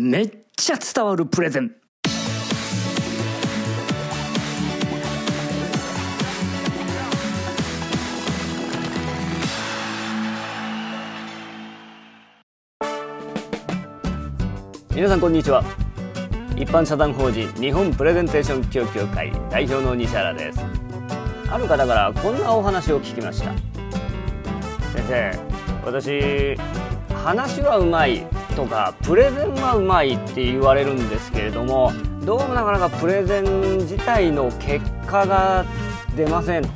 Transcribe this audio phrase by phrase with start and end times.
[0.00, 1.74] めっちゃ伝わるプレゼン。
[14.94, 15.64] 皆さんこんにちは。
[16.54, 20.60] 一般社団法人日本プレゼンテーション教育協会代表の西原です。
[21.50, 23.52] ある方からこんなお話を聞きました。
[24.92, 25.32] 先生
[25.84, 26.56] 私
[27.12, 28.37] 話はうまい。
[28.58, 31.92] とかプレゼンはうまいって言われるんですけれども
[32.24, 35.64] どうもなかなかプレゼン自体の結果が
[36.16, 36.68] 出ません。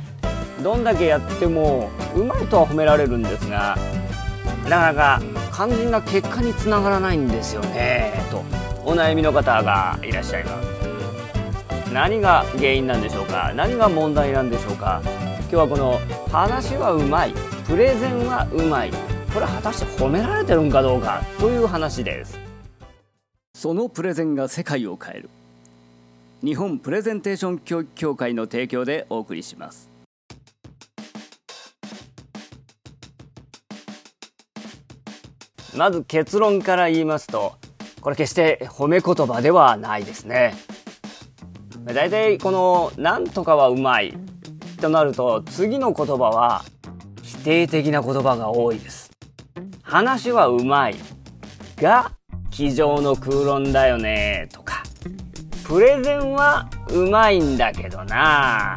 [0.63, 3.77] どんだけやってもうまいとは褒められるんですが
[4.63, 5.21] なかなか
[5.53, 8.37] 肝心な結果につながらないんですよねと
[8.89, 11.91] お悩みの方がいらっしゃいます。
[11.91, 13.51] 何が原因なんでしょうか？
[13.53, 15.01] 何が問題なんでしょうか？
[15.03, 15.99] 今日はこの
[16.31, 17.33] 話はうまい
[17.67, 18.91] プレゼンはうまい
[19.33, 22.39] これは果たして褒められてるんかどうかという話です。
[23.55, 25.29] そのプレゼンが世界を変える。
[26.43, 29.89] 日本プレゼンテーション教育協会の提供でお送りします。
[35.75, 37.53] まず結論から言いますと
[38.01, 40.53] これ決して褒め言葉ではないですね。
[41.85, 44.15] 大体この「なんとかはうまい」
[44.79, 46.65] となると次の言葉は
[47.23, 49.02] 否定的な言葉が多いです
[49.93, 50.95] 話はうまい。
[51.75, 52.13] が
[52.49, 54.49] 机上の空論だよね。
[54.51, 54.81] とか。
[55.67, 58.73] プレゼンはうまいんだけどな。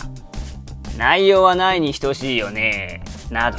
[0.99, 3.03] 内容はないに等しいよね。
[3.31, 3.57] など。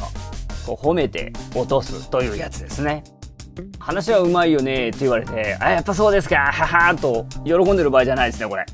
[0.67, 3.03] こう褒めて落とすというやつですね。
[3.79, 4.89] 話はうまいよね。
[4.89, 6.35] って言われてあやっぱそうですか。
[6.35, 8.67] ははと喜んでる場合じゃないですねこれ。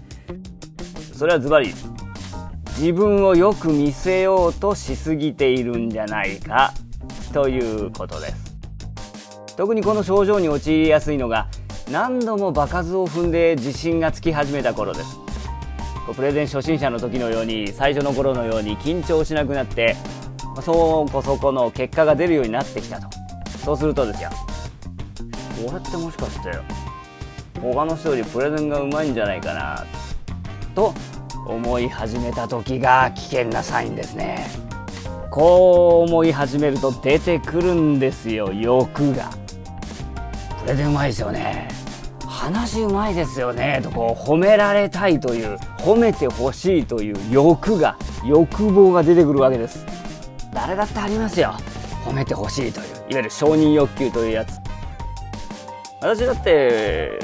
[1.13, 1.73] それはズバリ
[2.77, 6.73] 自分をよく見せようとしすぎているんじゃないか。
[7.31, 8.52] ということです。
[9.55, 11.47] 特にこの症状に陥りやすいのが
[11.91, 15.19] 何度も場数を踏んで自信がつき始めた頃です。
[16.15, 19.95] プレゼン初心者の時のように最初の頃のように緊張しなくなって
[20.61, 23.07] そこそこの結果が出るようになってきたと。
[23.63, 24.29] そうするとですよ。
[25.65, 26.51] 俺ってもしかして
[27.61, 29.85] 他の人よりプレゼンがうまいんじゃないかな
[30.75, 30.93] と
[31.45, 34.49] 思い始めた時が危険なサインですね。
[35.31, 39.42] こう思い始めると出てくるんですよ欲が。
[40.63, 41.67] プレゼンうまいですよね。
[42.25, 43.81] 話うまいですよね。
[43.83, 49.85] とこう褒められたいという褒めてほしいという欲が欲望が出てくるわけです。
[50.53, 51.53] 誰だってありますよ。
[52.05, 54.57] 褒めてほしいといういわゆる承認欲求というやつ。
[56.01, 57.19] 私だって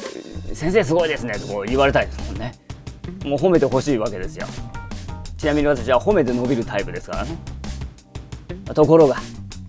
[0.53, 1.39] 先生すごいですね。
[1.39, 2.53] とこう言われたいですもんね。
[3.23, 4.47] もう褒めてほしいわけですよ。
[5.37, 7.37] ちなみに私は褒めて伸びるタイプですからね。
[8.73, 9.15] ところが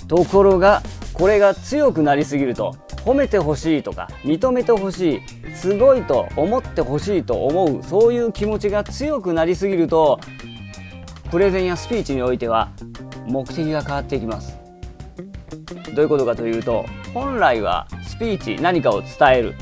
[0.08, 0.82] ところが
[1.14, 2.74] これが強くなりすぎると
[3.04, 10.20] 褒めてほしいとか認めてほしいすごいと思ってほしいと思うそういう気持ちが強くなりすぎると
[11.30, 12.72] プレゼンやスピーチにおいては
[13.26, 14.60] 目的が変わってきます。
[15.94, 19.54] どういうことかというと本来はスピーチ何かを伝える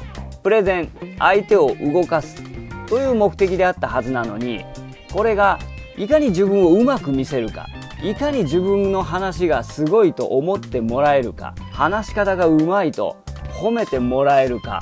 [0.43, 2.43] プレゼン相手を動かす
[2.87, 4.65] という目的であったはずなのに
[5.13, 5.59] これが
[5.97, 7.67] いかに自分をうまく見せるか
[8.03, 13.17] いかに自分の話がすごいと思ってもらえるか話し方がうまいと
[13.61, 14.81] 褒めてもらえるか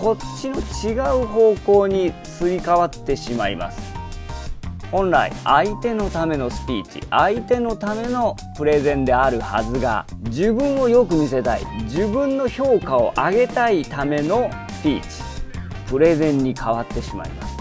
[0.00, 3.92] こっちの違う方向にすり替わってしまいます。
[4.90, 14.50] 本来相手のためのスピーチ相手のためのプレゼンであるはずが自分をよく見せたい自分の評価を上げたいための
[14.80, 15.06] スピーチ
[15.88, 17.52] プレゼンに変わってしまいます。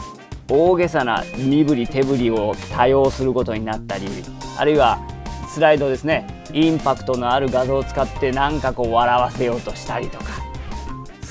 [0.50, 4.10] 大げさな身振り手振りを多用することになったり
[4.58, 5.00] あるいは
[5.48, 10.41] スライドですねインパクトのある画像を使って何かこう笑わせようとしたりとか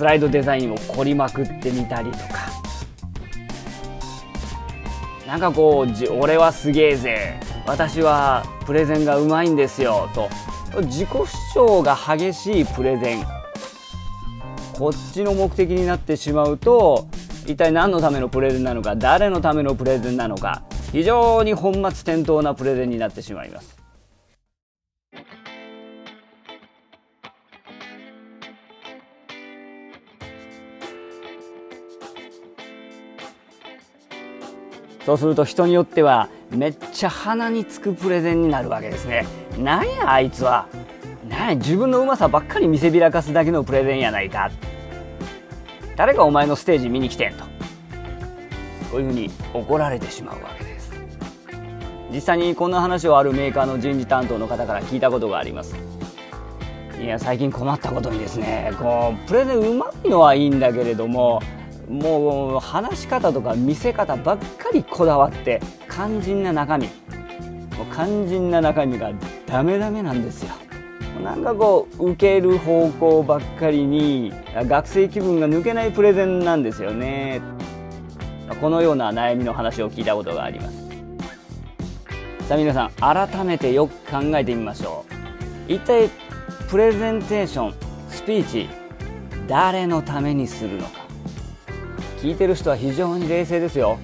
[0.00, 2.48] スライドデザインを凝りまくってみたりとか。
[5.26, 7.38] なんかこう俺はすげえぜ。
[7.66, 10.08] 私はプレゼンがうまいんですよ。
[10.14, 10.30] と。
[10.84, 13.26] 自己主張が激しいプレゼン。
[14.72, 17.06] こっちの目的になってしまうと
[17.44, 20.62] 一体何のためのプレゼンなのか誰のためのプレゼンなのか
[20.92, 21.80] 非常に本末
[22.14, 23.79] 転倒なプレゼンになってしまいます。
[35.10, 39.26] そうすると人によってはめっちゃ鼻につくプレゼンになるわけですね。
[39.58, 40.68] なんやあいつは。
[41.28, 44.52] なんや自分のうまさばっかり見せびらかすだけのプレゼンやないか。
[45.96, 47.42] 誰がお前のステージ見に来てんと。
[48.92, 50.92] こういうふうに怒られてしまうわけです。
[52.12, 55.74] 実際にこんな話をあるメーカーの人事担当の方から聞いたことがあります。
[57.02, 61.42] いや最近困ったことにですねこうプレゼンうまいのはいいんだけれども
[61.90, 65.60] もう話し方とか見せ方ばっかりこだわって
[65.90, 66.86] 肝心な中身。
[66.86, 66.92] もう
[67.92, 69.10] 肝心な中身が
[69.46, 70.50] ダメダメなんですよ。
[71.24, 77.42] なんかこう受ける方向ばっかりに学生気分が抜けないプレゼンなんですよね。
[78.60, 80.78] このような悩みの話を聞いたことがあります。
[82.48, 85.04] さあ皆さん改めてよく考えてみましょ
[85.68, 85.72] う。
[85.72, 86.08] 一体
[86.68, 87.74] プレゼンテーション
[88.08, 88.68] スピーチ
[89.48, 90.99] 誰のためにするのか。
[92.20, 93.98] 聞いてる人は非常に冷静ですよ。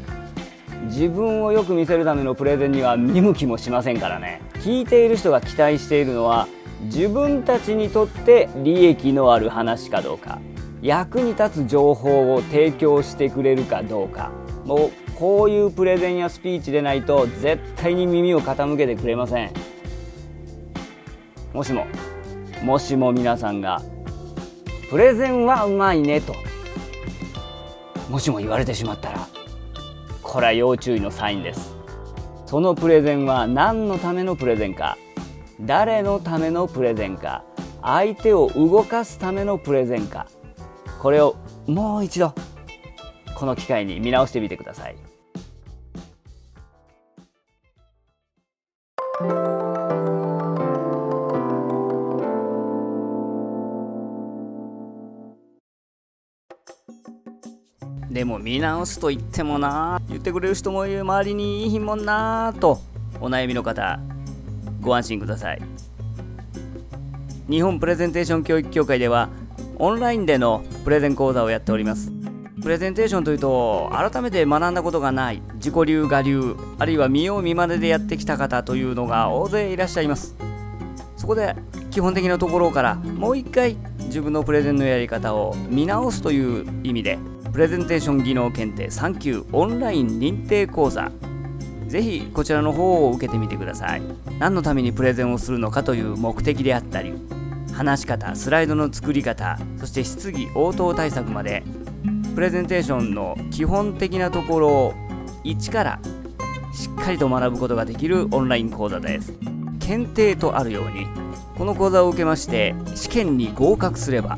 [0.84, 4.40] 自分をよく見せるためのプレゼンには見向きもしませんからね。
[4.60, 6.48] 聞いている人が期待しているのは
[6.84, 10.38] 自分たちにとって利益のある話かどうか。
[10.80, 14.30] 役に立つ情報を提供してくれるかどうか。
[14.64, 19.52] もうこういうプレゼンやスピーチでないと絶対に耳を傾けてくれません。
[21.52, 21.86] もしも
[22.62, 23.82] もしも皆さんが
[24.88, 26.34] プレゼンはうまいねと。
[28.08, 29.28] もしも言われてしまったら
[30.22, 31.76] これは要注意のサインです。
[32.46, 34.96] そのプレゼンは何のためのプレゼンか
[35.60, 37.44] 誰のためのプレゼンか
[37.82, 40.28] 相手を動かすためのプレゼンか
[41.00, 41.36] これを
[41.66, 42.34] もう一度
[43.34, 45.05] この機会に見直してみてください。
[58.10, 60.00] でも見直すと言ってもな。
[60.08, 62.80] 言ってくれる人もいる周りにいいもんなと
[63.20, 63.98] お悩みの方
[64.80, 65.62] ご安心ください。
[67.48, 69.28] 日本プレゼンテーション教育協会では
[69.78, 72.10] オンラインでのプレゼン講座をやっております。
[72.62, 80.34] プレゼンテーションというと改めて学んだことがない自己流我流あるいは見よう見まねでやってきた方というのが大勢いらっしゃいます。
[81.16, 81.54] そこで
[81.90, 87.18] 基本的なところからもう一回自分のプレゼンのやり方を見直すという意味で
[87.56, 91.10] プレゼンテーション技能検定3級オンライン認定講座。
[91.88, 94.02] ぜひこちらの方を受けてみてください。
[94.38, 97.14] 何のためにプレゼンをするのかという目的であったり
[97.72, 101.62] 話し方スライドの作り方そして質疑応答対策まで
[102.34, 104.94] プレゼンテーションの基本的なところを
[105.42, 106.00] 一から
[106.74, 109.32] しっかりと学ぶことができるオンライン講座です。
[109.80, 111.06] 検定とあるように
[111.56, 114.36] この講座を受けまして試験に合格すれば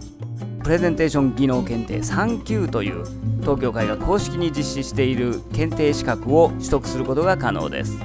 [0.68, 3.02] プレゼンテーション技能検定3級という
[3.40, 7.96] 東京会が公式に実施している検定資格を取得することが可能です。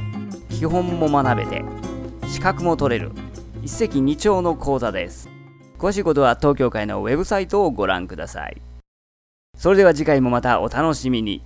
[0.47, 1.65] 基本も学べて
[2.29, 3.11] 資格も取れる。
[3.63, 5.29] 一石二鳥の講座です。
[5.77, 8.61] 詳しいことは東京会のウェブサイトをご覧ください。
[9.57, 11.43] それでは次回もまたお楽しみに。